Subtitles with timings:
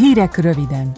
[0.00, 0.92] Hírek röviden.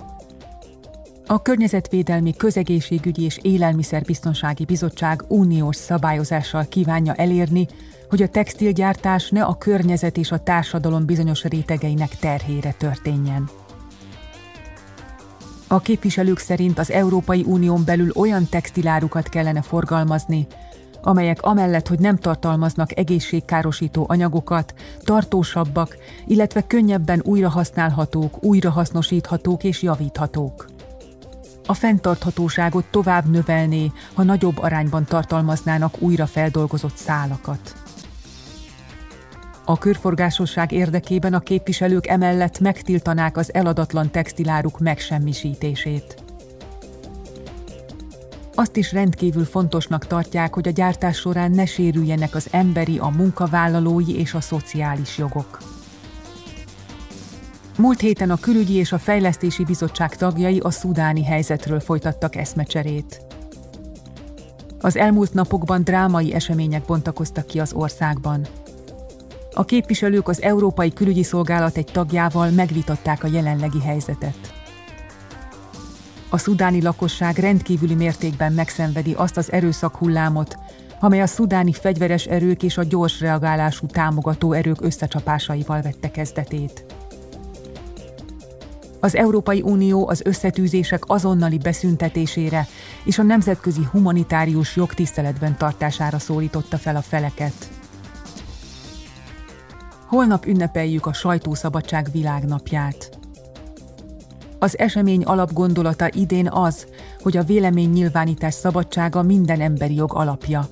[1.26, 7.66] A Környezetvédelmi Közegészségügyi és Élelmiszerbiztonsági Bizottság uniós szabályozással kívánja elérni,
[8.08, 13.48] hogy a textilgyártás ne a környezet és a társadalom bizonyos rétegeinek terhére történjen.
[15.66, 20.46] A képviselők szerint az Európai Unión belül olyan textilárukat kellene forgalmazni,
[21.02, 24.74] amelyek amellett, hogy nem tartalmaznak egészségkárosító anyagokat,
[25.04, 25.96] tartósabbak,
[26.26, 30.70] illetve könnyebben újrahasználhatók, újrahasznosíthatók és javíthatók.
[31.66, 37.74] A fenntarthatóságot tovább növelné, ha nagyobb arányban tartalmaznának újra feldolgozott szálakat.
[39.64, 46.21] A körforgásosság érdekében a képviselők emellett megtiltanák az eladatlan textiláruk megsemmisítését.
[48.62, 54.18] Azt is rendkívül fontosnak tartják, hogy a gyártás során ne sérüljenek az emberi, a munkavállalói
[54.18, 55.58] és a szociális jogok.
[57.78, 63.20] Múlt héten a Külügyi és a Fejlesztési Bizottság tagjai a szudáni helyzetről folytattak eszmecserét.
[64.80, 68.46] Az elmúlt napokban drámai események bontakoztak ki az országban.
[69.52, 74.61] A képviselők az Európai Külügyi Szolgálat egy tagjával megvitatták a jelenlegi helyzetet.
[76.32, 80.56] A szudáni lakosság rendkívüli mértékben megszenvedi azt az erőszak hullámot,
[81.00, 86.84] amely a szudáni fegyveres erők és a gyors reagálású támogató erők összecsapásaival vette kezdetét.
[89.00, 92.66] Az Európai Unió az összetűzések azonnali beszüntetésére
[93.04, 97.70] és a nemzetközi humanitárius jogtiszteletben tartására szólította fel a feleket.
[100.06, 103.20] Holnap ünnepeljük a sajtószabadság világnapját.
[104.62, 106.86] Az esemény alapgondolata idén az,
[107.20, 110.66] hogy a vélemény nyilvánítás szabadsága minden emberi jog alapja.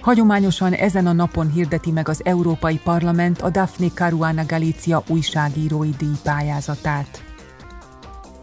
[0.00, 6.16] Hagyományosan ezen a napon hirdeti meg az Európai Parlament a Daphne Caruana Galizia újságírói díj
[6.22, 7.22] pályázatát.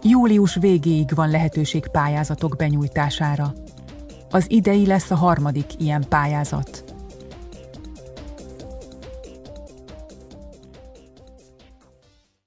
[0.04, 3.54] Július végéig van lehetőség pályázatok benyújtására.
[4.30, 6.89] Az idei lesz a harmadik ilyen pályázat.